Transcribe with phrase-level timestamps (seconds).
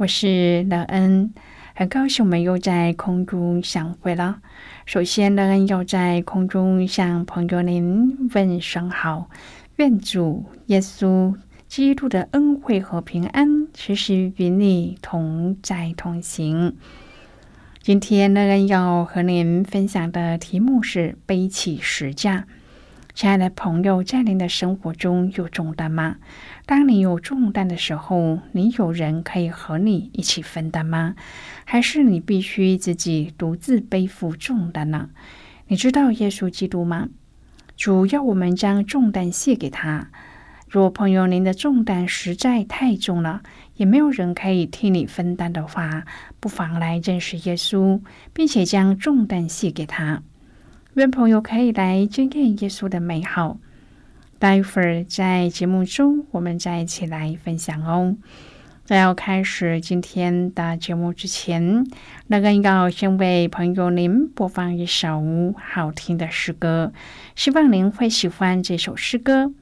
[0.00, 1.34] 我是乐恩，
[1.74, 4.40] 很高兴我们又在空中相会了。
[4.86, 9.28] 首先，乐恩要在空中向朋友您问声好，
[9.76, 11.36] 愿主耶稣
[11.68, 16.78] 基督的恩惠和平安时时与你同在同行。
[17.82, 22.46] 今天，乐恩要和您分享的题目是背起石架。
[23.12, 26.16] 亲爱的朋友，在您的生活中有重担吗？
[26.70, 31.16] 当你有重担的时候，你有人可以和你一起分担吗？
[31.64, 35.10] 还是你必须自己独自背负重担呢？
[35.66, 37.08] 你知道耶稣基督吗？
[37.76, 40.12] 主要我们将重担卸给他。
[40.68, 43.42] 若朋友您的重担实在太重了，
[43.74, 46.04] 也没有人可以替你分担的话，
[46.38, 48.00] 不妨来认识耶稣，
[48.32, 50.22] 并且将重担卸给他。
[50.94, 53.58] 愿朋友可以来经验耶稣的美好。
[54.40, 58.16] 待会儿在节目中，我们再一起来分享哦。
[58.86, 61.86] 在要开始今天的节目之前，
[62.28, 66.94] 那个要先为朋友您播放一首好听的诗歌，
[67.36, 69.52] 希望您会喜欢这首诗歌。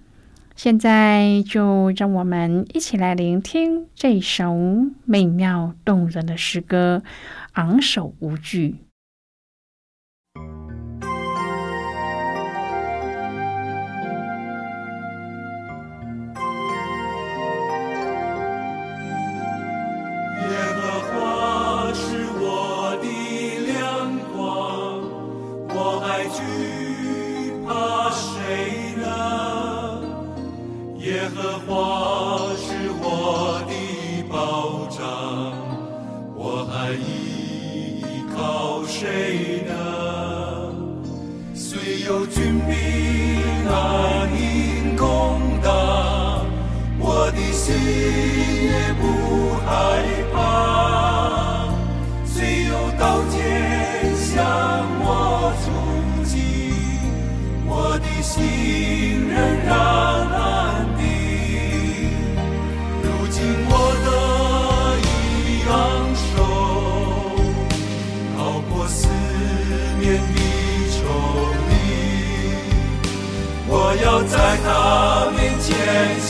[0.55, 4.56] 现在就让我们一起来聆听这首
[5.05, 7.03] 美妙动人的诗歌，
[7.55, 8.77] 昂首无惧。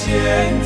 [0.09, 0.58] 天。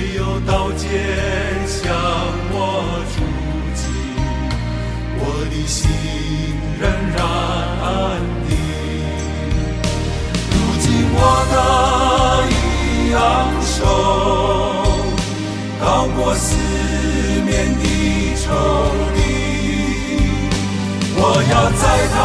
[0.00, 0.88] 没有刀剑
[1.66, 1.92] 向
[2.52, 2.56] 我
[3.12, 3.20] 出
[3.74, 3.84] 击，
[5.18, 5.90] 我的心
[6.80, 6.82] 仍
[7.14, 7.20] 然
[7.82, 7.86] 安
[8.48, 8.50] 定。
[10.48, 11.18] 如今我
[11.52, 11.54] 的
[13.12, 13.18] 昂
[13.60, 13.68] 首
[15.78, 15.84] 高
[16.16, 16.48] 过四
[17.44, 17.84] 面的
[18.36, 18.42] 仇
[19.14, 19.18] 敌，
[21.14, 21.20] 我
[21.52, 22.16] 要在他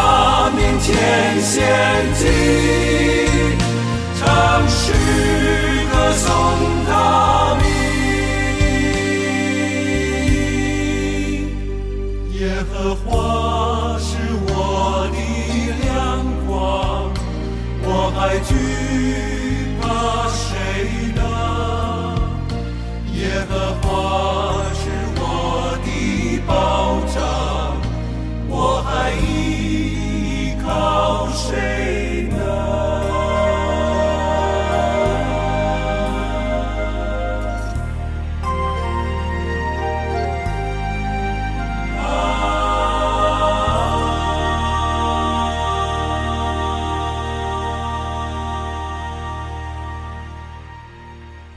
[0.55, 0.87] 面前
[1.41, 1.53] 献
[2.15, 2.23] 祭。
[4.17, 4.23] 唱
[4.69, 5.74] 诗。
[6.13, 6.31] 送
[6.87, 6.89] 他
[7.61, 7.63] 明
[12.39, 12.39] 耶
[12.71, 13.03] 和华
[13.99, 14.07] 是
[14.47, 14.49] 我
[15.11, 15.17] 的
[15.83, 15.85] 亮
[16.45, 16.49] 光
[17.83, 18.49] 我还惧
[19.81, 19.83] 怕
[20.29, 20.43] 谁
[21.15, 21.21] 呢？
[23.13, 23.19] 耶
[23.49, 23.87] 和华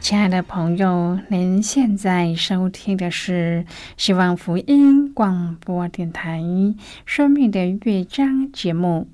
[0.08, 3.66] 亲爱的朋友，您现在收听的是
[3.99, 6.40] 希望福音广播电台
[7.05, 9.06] 《生命的乐章》节目。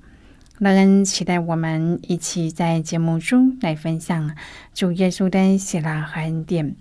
[0.57, 4.37] 乐恩期待我们一起在节目中来分享
[4.73, 6.77] 主耶稣的喜乐和恩典。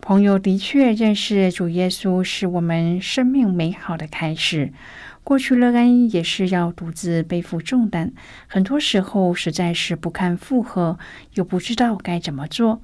[0.00, 4.72] 朋友的确认识主耶稣是我们生命美好的开始。
[5.24, 8.12] 过去乐恩也是要独自背负重担，
[8.46, 10.96] 很多时候实在是不堪负荷，
[11.34, 12.80] 又不知道该怎么做。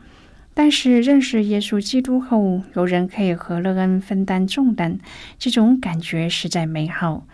[0.60, 4.98] 但是认识耶稣基督后，有人可以和乐恩分担重担，
[5.38, 7.28] 这种感觉实在美好。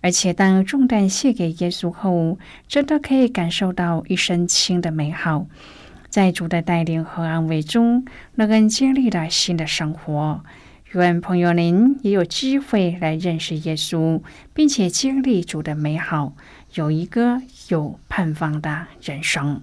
[0.00, 2.38] 而且当重担卸给耶稣后，
[2.68, 5.48] 真的可以感受到一身轻的美好。
[6.08, 8.04] 在主的带领和安慰中，
[8.36, 10.44] 乐恩经历了新的生活。
[10.92, 14.22] 愿朋友您也有机会来认识耶稣，
[14.54, 16.34] 并且经历主的美好，
[16.74, 19.62] 有一个有盼望的人生。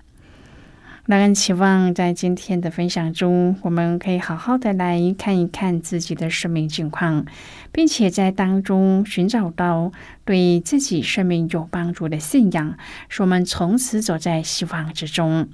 [1.11, 7.25] 让人期望在今天的分享中，我们可以好好的来看一看自己的生命境况，
[7.73, 9.91] 并且在当中寻找到
[10.23, 12.77] 对自己生命有帮助的信仰，
[13.09, 15.49] 使我们从此走在希望之中。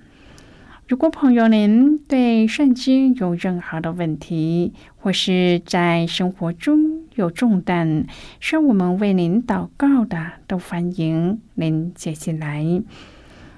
[0.88, 8.06] 如果朋友您对圣经有任何的问题，或是在生活中有重担，
[8.40, 12.64] 需要我们为您祷告的，都欢迎您接进来。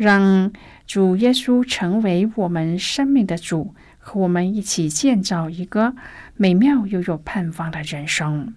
[0.00, 0.50] 让
[0.86, 5.94] 主耶稣成为我们生命的主，和我们一起建造一个
[6.36, 8.54] 美妙又有盼望的人生。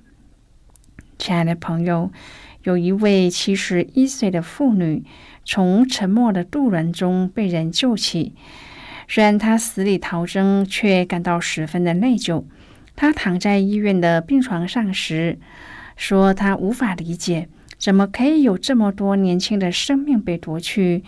[1.18, 2.14] 亲爱的朋友，
[2.62, 5.04] 有一位七十一岁的妇女
[5.44, 8.34] 从沉默的渡轮中被人救起，
[9.10, 12.46] 虽然她死里逃生，却感到十分的内疚。
[12.96, 15.38] 她躺在医院的病床上时，
[15.98, 21.04] 说：“她无法理解，怎么可以有这么多年轻的生命被夺去。”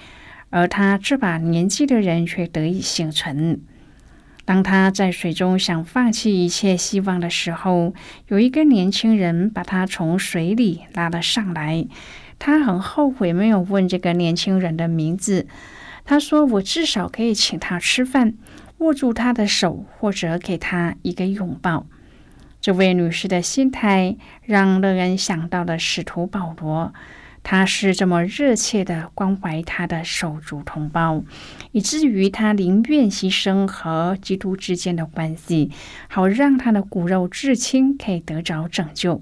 [0.49, 3.61] 而他这把年纪的人却得以幸存。
[4.45, 7.93] 当他在水中想放弃一切希望的时候，
[8.27, 11.87] 有一个年轻人把他从水里拉了上来。
[12.37, 15.47] 他很后悔没有问这个年轻人的名字。
[16.03, 18.35] 他说：“我至少可以请他吃饭，
[18.77, 21.87] 握住他的手，或者给他一个拥抱。”
[22.61, 26.93] 这位女士的心态让乐恩想到了使徒保罗。
[27.47, 31.23] 他是这么热切的关怀他的手足同胞，
[31.71, 35.69] 以至于他宁愿牺牲和基督之间的关系，
[36.09, 39.21] 好让他的骨肉至亲可以得着拯救。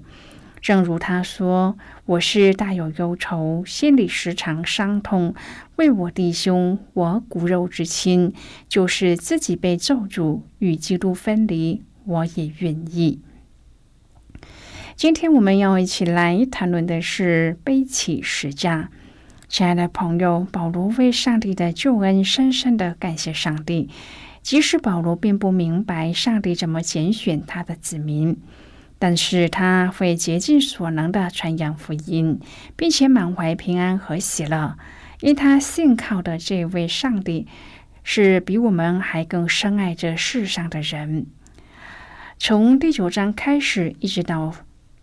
[0.62, 1.76] 正如他说
[2.06, 5.34] ：“我是大有忧愁，心里时常伤痛，
[5.76, 8.32] 为我弟兄，我骨肉之亲，
[8.66, 13.20] 就是自己被咒诅与基督分离，我也愿意。”
[14.96, 18.90] 今天我们要一起来谈论的是背起十架。
[19.48, 23.90] 亲爱的朋友，保罗为上帝的救恩深深的感谢上帝。
[24.40, 28.36] 即使保罗并不明白上帝怎么拣选他的子民，
[29.00, 32.38] 但是他会竭尽所能的传扬福音，
[32.76, 34.78] 并且满怀平安和喜乐，
[35.20, 37.48] 因他信靠的这位上帝
[38.04, 41.26] 是比我们还更深爱这世上的人。
[42.38, 44.54] 从第九章开始，一直到。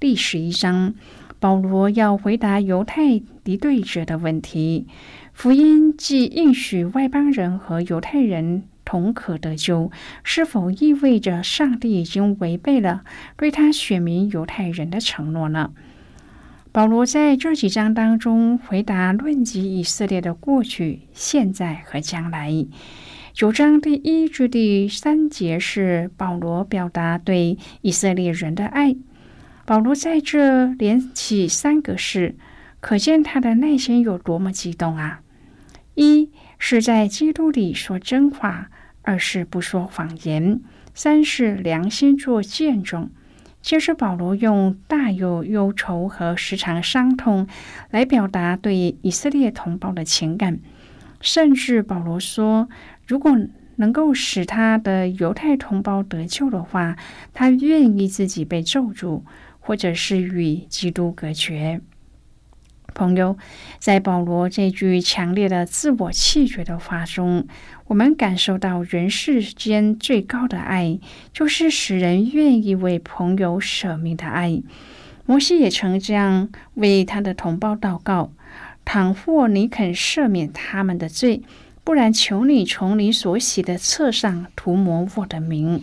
[0.02, 0.96] 第十一章，
[1.40, 4.88] 保罗要回答犹太敌对者的问题：
[5.32, 9.92] 福音既应许外邦人和犹太人同可得救，
[10.24, 13.04] 是否意味着上帝已经违背了
[13.38, 15.72] 对他选民犹太人的承诺呢？
[16.72, 22.66] 保罗在这几章当中回答论及以色列的过去、现在和将来。
[23.34, 28.96] 九章第一至第三节是保罗表达对以色列人的爱。
[29.66, 32.36] 保罗在这连起三个事，
[32.80, 35.22] 可见他的内心有多么激动啊！
[35.96, 38.70] 一是在基督里说真话，
[39.04, 40.62] 二是不说谎言，
[40.94, 43.10] 三是良心做见证。
[43.62, 47.48] 接着，保罗用大有忧愁和时常伤痛
[47.92, 50.60] 来表达对以色列同胞的情感。
[51.20, 52.68] 甚至保罗说，
[53.06, 53.38] 如果
[53.76, 56.96] 能够使他的犹太同胞得救的话，
[57.34, 59.22] 他愿意自己被咒诅，
[59.62, 61.80] 或者是与基督隔绝。
[62.94, 63.38] 朋友，
[63.80, 67.48] 在保罗这句强烈的自我弃绝的话中，
[67.86, 71.00] 我们感受到人世间最高的爱，
[71.32, 74.62] 就是使人愿意为朋友舍命的爱。
[75.26, 78.34] 摩西也曾这样为他的同胞祷告
[78.84, 81.44] ：“倘或你肯赦免他们的罪，
[81.86, 85.82] 不然求你从你所写的册上涂抹我的名。”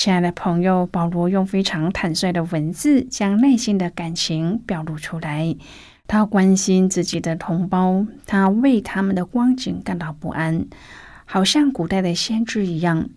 [0.00, 5.54] 亲爱的朋友，保罗用非常坦率的文字，将内心的感情表露出来。
[6.06, 10.64] 他关心自己的同胞，他为他们的光景感到不安，
[11.26, 13.10] 好像古代的先知一样。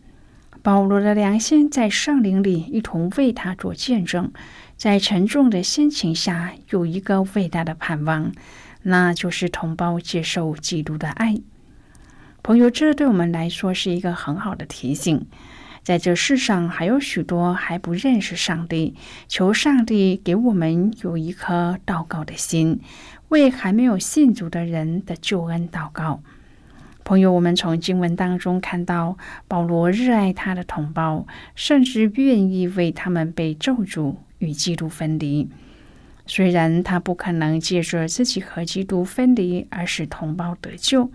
[0.62, 4.34] 保罗的良心在圣灵里一同为他做见证，
[4.76, 8.34] 在沉重的心情下，有一个伟大的盼望，
[8.82, 11.38] 那就是同胞接受基督的爱。
[12.42, 15.26] 朋友，这对我们来说是一个很好的提醒。
[15.84, 18.96] 在这世上，还有许多还不认识上帝，
[19.28, 22.80] 求上帝给我们有一颗祷告的心，
[23.28, 26.22] 为还没有信主的人的救恩祷告。
[27.04, 29.18] 朋友，我们从经文当中看到，
[29.50, 35.50] 保罗热爱他的同胞，甚至愿意为他们被咒诅与基督分离。
[36.26, 41.12] 虽然他不可能借着自己和基督分离而使同胞得救，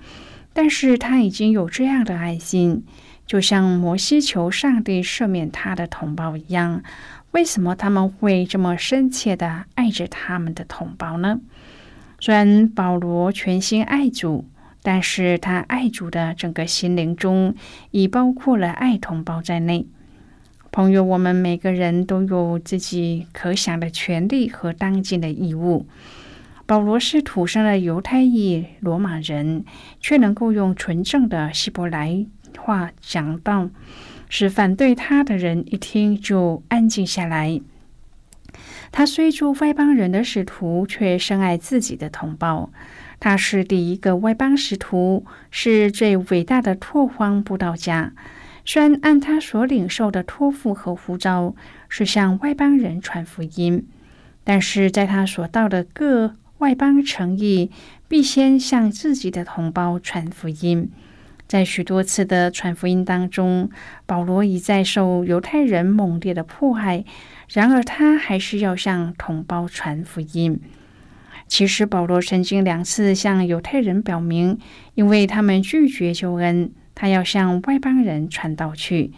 [0.52, 2.84] 但是他已经有这样的爱心。
[3.28, 6.82] 就像摩西求上帝赦免他的同胞一样，
[7.32, 11.38] 为什么他们会这么深切的爱着他们的同胞呢？
[12.18, 14.46] 虽然保罗全心爱主，
[14.82, 17.54] 但是他爱主的整个心灵中
[17.90, 19.86] 已包括了爱同胞在内。
[20.72, 25.86] 朋友，我们每个人都有自己可想的权利和当尽的义务。
[26.66, 29.64] 保罗是土生的犹太裔罗马人，
[30.00, 32.26] 却能够用纯正的希伯来。
[32.56, 33.70] 话讲到，
[34.28, 37.60] 使反对他的人一听就安静下来。
[38.90, 42.70] 他虽做外邦人的使徒，却深爱自己的同胞。
[43.20, 48.12] 他是第一个外邦使徒，是最伟大的拓荒布道家。
[48.64, 51.54] 虽然按他所领受的托付和呼召
[51.88, 53.86] 是向外邦人传福音，
[54.44, 57.70] 但是在他所到的各外邦城邑，
[58.08, 60.90] 必先向自己的同胞传福音。
[61.48, 63.70] 在许多次的传福音当中，
[64.04, 67.04] 保罗已在受犹太人猛烈的迫害，
[67.50, 70.60] 然而他还是要向同胞传福音。
[71.46, 74.58] 其实，保罗曾经两次向犹太人表明，
[74.94, 79.12] 因为他们拒绝救恩，他要向外邦人传道去。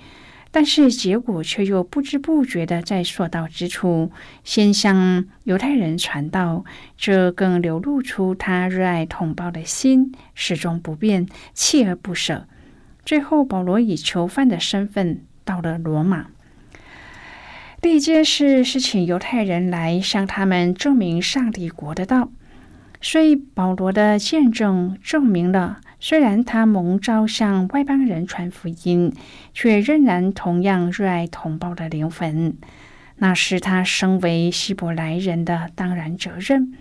[0.53, 4.11] 但是结果却又不知不觉的在所到之处，
[4.43, 6.65] 先向犹太人传道，
[6.97, 12.49] 这更流露出他热爱同胞的心，始终不变，锲而不舍。
[13.05, 16.27] 最后，保罗以囚犯的身份到了罗马。
[17.81, 22.31] 第一件事是请犹太人来向他们证明上帝国的道，
[23.01, 25.81] 所以保罗的见证证明了。
[25.99, 29.13] 虽然他蒙召向外邦人传福音，
[29.53, 32.57] 却仍然同样热爱同胞的灵魂。
[33.17, 36.73] 那是他身为希伯来人的当然责任。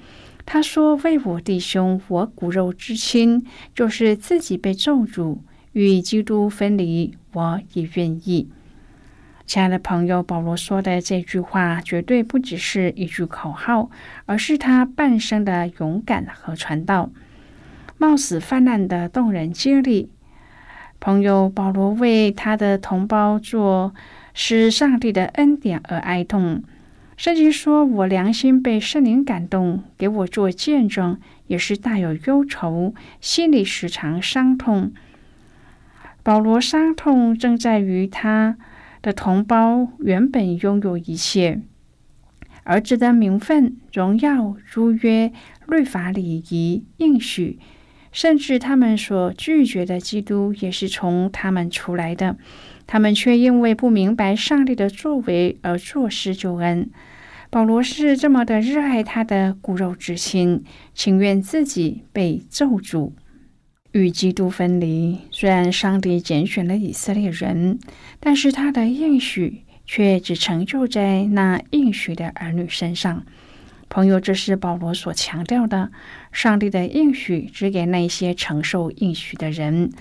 [0.45, 3.45] 他说：“为我弟兄，我骨肉之亲，
[3.75, 5.39] 就是自己被咒诅，
[5.73, 8.49] 与基督分离，我也愿意。”
[9.49, 13.89] 亲爱的朋友，保罗说的这句话绝对不只是一句口号，
[14.27, 17.09] 而是他半生的勇敢和传道。
[17.97, 20.11] 冒死泛滥的动人经历，
[20.99, 23.95] 朋友保罗为他的同胞做
[24.35, 26.63] 使上帝的恩典而哀痛。
[27.17, 34.91] 圣经说：“我良心被圣灵感动，给我做见证，也是大有忧愁，心里时常伤痛。”
[36.21, 38.57] 保罗伤痛正在于他
[39.01, 41.61] 的同胞原本拥有一切，
[42.63, 45.31] 儿子的名分、荣耀、如约、
[45.67, 47.59] 律法、礼仪、应许。
[48.11, 52.37] 甚至他们所拒绝的基督也是从他们出来的，
[52.87, 56.89] 他们却因为不明白上帝的作为而坐失救恩。
[57.51, 60.63] 保罗是这么的热爱他的骨肉之亲，
[60.95, 63.11] 情愿自己被咒诅，
[63.91, 65.19] 与基督分离。
[65.31, 67.79] 虽然上帝拣选了以色列人，
[68.19, 73.25] 但是他的应许却只成就在那应许的儿女身上。
[73.89, 75.91] 朋友，这是保罗所强调的。
[76.31, 79.91] 上帝的应许只给那些承受应许的人。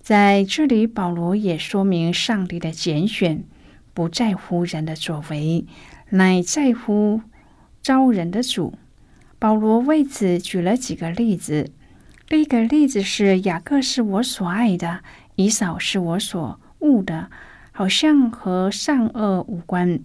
[0.00, 3.42] 在这里，保罗也说明上帝的拣选
[3.92, 5.64] 不在乎人的作为，
[6.10, 7.22] 乃在乎
[7.82, 8.74] 招人的主。
[9.40, 11.72] 保罗为此举了几个例子。
[12.34, 15.04] 第一个例子是雅各是我所爱的，
[15.36, 17.30] 以扫是我所恶的，
[17.70, 20.00] 好像和善恶无关。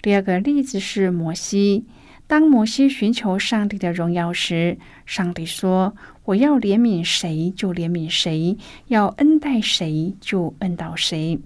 [0.00, 1.84] 第二个例子是摩西，
[2.26, 8.56] 当摩西寻求上帝的荣耀时，上帝说：“我要怜悯谁就怜悯谁，
[8.86, 11.38] 要恩待谁就恩待谁。”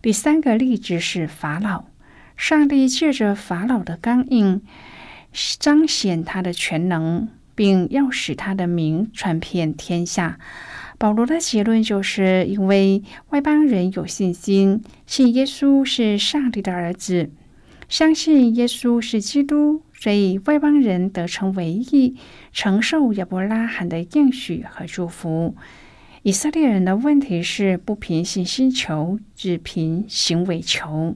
[0.00, 1.84] 第三个例子是法老，
[2.34, 4.62] 上帝借着法老的刚硬，
[5.58, 7.28] 彰显他的全能。
[7.60, 10.38] 并要使他的名传遍天下。
[10.96, 17.28] 保罗的结论就是因为外邦人有信心，信耶稣是上帝的儿子，
[17.86, 22.16] 相信耶稣是基督，所以外邦人得成为义，
[22.50, 25.54] 承受亚伯拉罕的应许和祝福。
[26.22, 31.14] 以色列人的问题是不凭信心求，只凭行为求。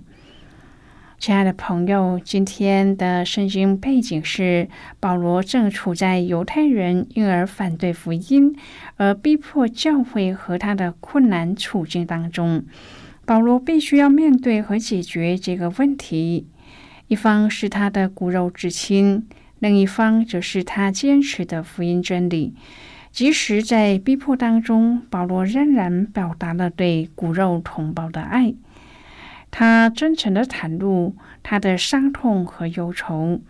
[1.25, 4.69] 亲爱的朋友，今天的圣经背景是
[5.01, 8.55] 保罗正处在犹太人因而反对福音
[8.97, 12.63] 而逼迫教会和他的困难处境当中。
[13.25, 16.47] 保罗必须要面对和解决这个问题。
[17.07, 19.27] 一方是他的骨肉至亲，
[19.61, 22.53] 另一方则是他坚持的福音真理。
[23.11, 28.53] 即使在逼迫当中，保罗仍然表达了对骨肉同胞的爱。
[29.57, 31.15] 他真诚的袒露
[31.45, 33.41] 他的伤痛和忧愁。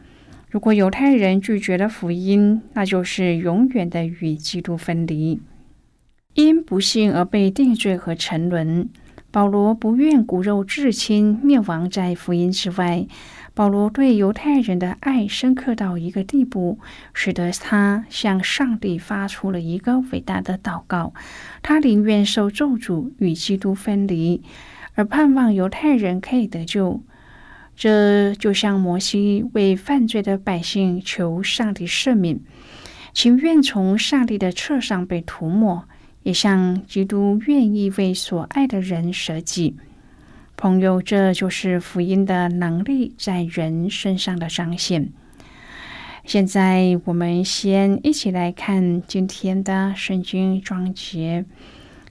[0.51, 5.41] 如果犹太人拒绝了福音，那就是永远的与基督分离，
[6.35, 8.91] 因不幸而被定罪和沉沦。
[9.31, 13.07] 保罗不愿骨肉至亲灭亡在福音之外。
[13.55, 16.79] 保罗对犹太人的爱深刻到一个地步，
[17.15, 21.15] 使得他向上帝发出了一个伟大的祷告：
[21.63, 24.43] 他宁愿受咒诅与基督分离。
[24.95, 27.03] 而盼望犹太人可以得救，
[27.75, 32.39] 这就像摩西为犯罪的百姓求上帝赦免，
[33.13, 35.85] 情愿从上帝的册上被涂抹，
[36.23, 39.77] 也像基督愿意为所爱的人舍己。
[40.57, 45.11] 朋友，这就是福音的能力在人身上的彰显。
[46.25, 51.45] 现在，我们先一起来看今天的圣经章节。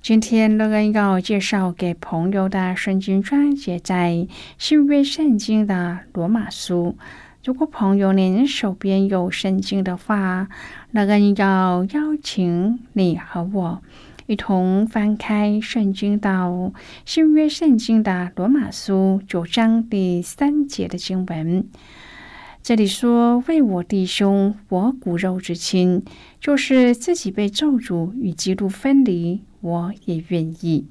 [0.04, 6.98] 今天乐恩要介绍给朋友的圣经章节，在新约圣经的罗马书。
[7.46, 10.50] 如果朋友您手边有圣经的话，
[10.92, 13.82] 乐恩要邀请你和我
[14.26, 16.74] 一同翻开圣经到
[17.06, 21.66] 新约圣经的罗马书九章第三节的经文。
[22.63, 26.02] 这里说：“为我弟兄，我骨肉之亲，
[26.39, 30.88] 就是自己被咒诅与基督分离。”我也愿意。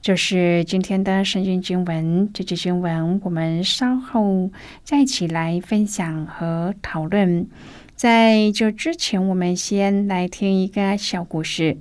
[0.00, 4.52] 这是今天的圣经经文，这节经文我们稍后
[4.84, 7.48] 再一起来分享和讨论。
[7.96, 11.78] 在这之前，我们先来听一个小故事。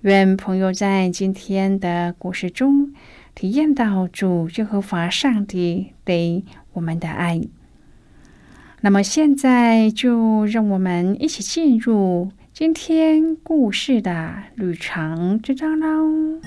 [0.00, 2.92] 愿朋友在今天的故事中
[3.32, 7.40] 体验到主耶和华上帝对我们的爱。
[8.84, 12.30] 那么现在就让我们一起进入。
[12.52, 16.38] 今天故事的旅程之章喽。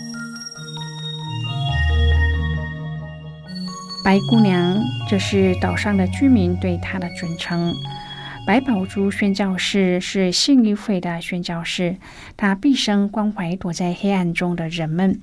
[4.05, 4.77] 白姑娘，
[5.09, 7.73] 这是岛上的居民对她的尊称。
[8.45, 11.97] 白宝珠宣教士是信义会的宣教士，
[12.37, 15.19] 他毕生关怀躲在黑暗中的人们。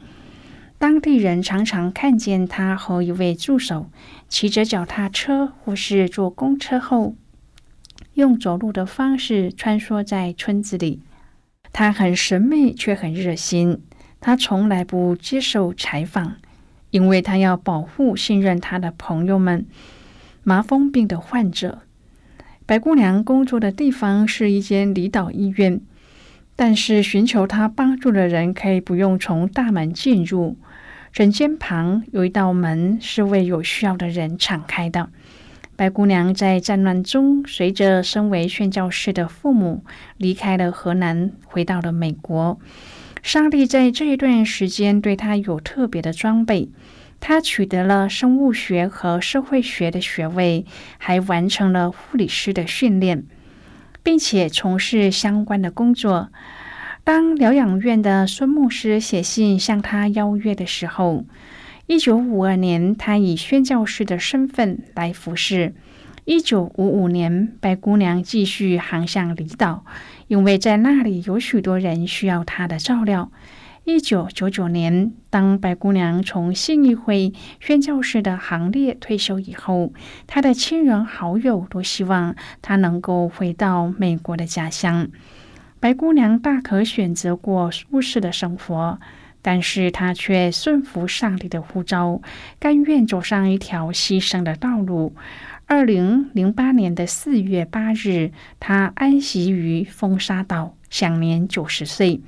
[0.84, 3.88] 当地人常常看见他和一位助手
[4.28, 7.14] 骑着脚踏车或是坐公车后。
[8.12, 11.00] 用走路的方式穿梭在村子里，
[11.72, 13.80] 他很神秘却很热心。
[14.20, 16.36] 他从来不接受采访，
[16.90, 19.64] 因为他要保护信任他的朋友们。
[20.42, 21.80] 麻风病的患者，
[22.66, 25.80] 白姑娘工作的地方是一间离岛医院，
[26.54, 30.58] 但是寻求她帮助的人可以不用从大门进入。
[31.14, 35.10] 诊间旁有一道门是为有需要的人敞开的。
[35.76, 39.84] 白姑娘在战乱中，随着身为宣教士的父母
[40.16, 42.58] 离开了河南，回到了美国。
[43.22, 46.70] 上帝在这一段时间对她有特别的装备，
[47.20, 50.66] 她取得了生物学和社会学的学位，
[50.98, 53.22] 还完成了护理师的训练，
[54.02, 56.30] 并且从事相关的工作。
[57.04, 61.26] 当疗养院的孙牧师写信向他邀约的时候，
[61.86, 65.74] 一九五二年，他以宣教士的身份来服侍。
[66.24, 69.84] 一九五五年，白姑娘继续航向离岛，
[70.28, 73.30] 因为在那里有许多人需要她的照料。
[73.84, 79.92] 一九九九年，当白姑娘从信义会宣教士的行列退休以后，
[80.26, 85.08] 她的亲人好友都希望她能够回到美国的家乡。
[85.84, 88.98] 白姑娘大可选择过舒适的生活，
[89.42, 92.22] 但是她却顺服上帝的呼召，
[92.58, 95.14] 甘愿走上一条牺牲的道路。
[95.66, 102.22] 二零零八年的四月八日，她安息于风沙岛，享年九十岁。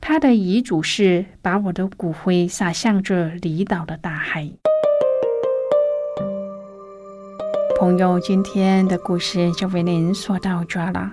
[0.00, 4.50] 她的遗嘱是把我的骨灰撒向这离岛的大海。
[7.78, 11.12] 朋友，今天的故事就为您说到这了。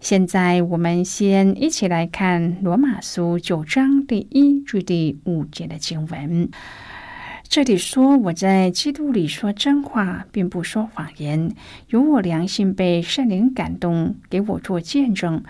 [0.00, 6.48] 现在，我们先一起来看《罗马书》九章第一至第五节的经文。
[7.48, 11.52] 这里说：“我在基督里说真话，并不说谎言。
[11.88, 15.42] 有我良心被圣灵感动，给我做见证。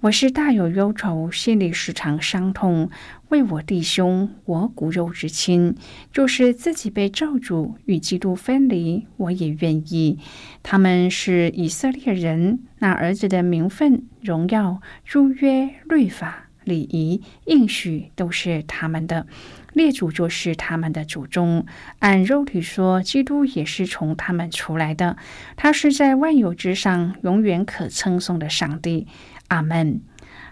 [0.00, 2.90] 我是大有忧愁，心里时常伤痛，
[3.32, 5.74] 为我弟兄，我骨肉之亲，
[6.12, 10.18] 就是自己被咒诅与基督分离，我也愿意。
[10.62, 19.26] 他们是以色列人，那儿子的名分、荣耀、诸约、律法、礼仪、应许，都是他们的。”
[19.72, 21.64] 列祖就是他们的祖宗，
[22.00, 25.16] 按肉体说，基督也是从他们出来的。
[25.56, 29.06] 他是在万有之上，永远可称颂的上帝。
[29.48, 30.02] 阿门。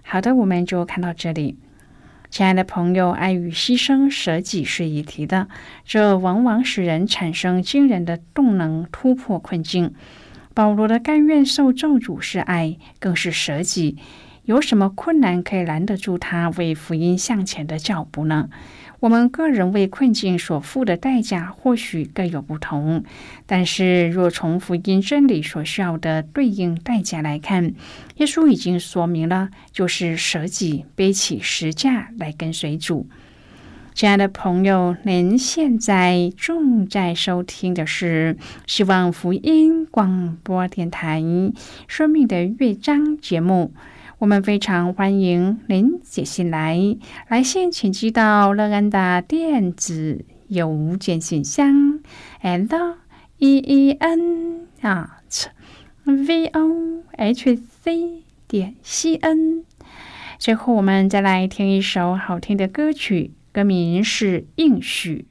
[0.03, 1.59] 好的，我们就看到这里。
[2.31, 5.49] 亲爱的朋友，爱与牺牲、舍己是一体的，
[5.85, 9.93] 这往往使人产生惊人的动能，突破困境。
[10.55, 13.99] 保罗的甘愿受咒诅是爱，更是舍己。
[14.45, 18.49] 有什么困难可以拦得住他为福音向前的脚步呢？
[19.01, 23.03] 我们个人为困境所付的代价或许各有不同，
[23.47, 27.75] 但是若从福音真理所需要的对应代价来看，
[28.17, 33.09] 耶稣已经说明了，就是舍己背起十架来跟随主。
[33.95, 38.37] 亲爱的朋友，您现在正在收听的是
[38.67, 41.21] 希望福音广播电台
[41.89, 43.73] 《生命的乐章》节目。
[44.21, 46.79] 我们非常欢迎您写信来，
[47.29, 52.01] 来信请寄到乐安的电子邮件信箱
[52.43, 52.99] ，l
[53.39, 55.47] e e n at
[56.05, 59.65] v o h c 点 c n。
[60.39, 65.29] 最后，我们再来听一首好听的歌曲，歌名是《应许》。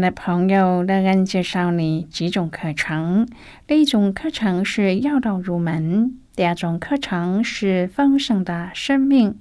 [0.00, 3.28] 的朋友，乐恩介绍你几种课程。
[3.66, 9.38] 第一种课程是要道入门，第二种课程是丰盛的生命。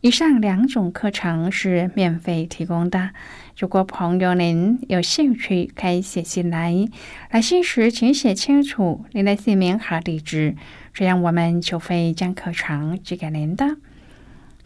[0.00, 3.10] 以上两种课程是免费提供的。
[3.58, 6.86] 如果朋友您有兴趣，可以写信来。
[7.30, 10.54] 来信时请写清楚您的姓名和地址，
[10.94, 13.76] 这样我们就会将课程寄给您的。